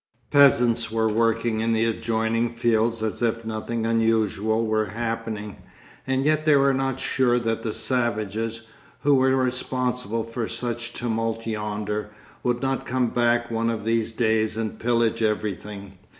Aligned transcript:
Peasants 0.31 0.91
were 0.91 1.07
working 1.07 1.59
in 1.59 1.73
the 1.73 1.85
adjoining 1.85 2.49
fields 2.49 3.03
as 3.03 3.21
if 3.21 3.45
nothing 3.45 3.85
unusual 3.85 4.65
were 4.65 4.85
happening, 4.87 5.57
and 6.07 6.25
yet 6.25 6.43
they 6.43 6.55
were 6.55 6.73
not 6.73 6.99
sure 6.99 7.37
that 7.37 7.61
the 7.61 7.71
savages, 7.71 8.63
who 9.01 9.13
were 9.13 9.35
responsible 9.35 10.23
for 10.23 10.47
such 10.47 10.91
tumult 10.93 11.45
yonder, 11.45 12.09
would 12.41 12.63
not 12.63 12.83
come 12.87 13.09
back 13.09 13.51
one 13.51 13.69
of 13.69 13.83
these 13.85 14.11
days 14.11 14.57
and 14.57 14.79
pillage 14.79 15.21
everything. 15.21 15.99